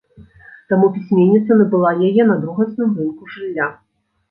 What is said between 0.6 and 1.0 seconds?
Таму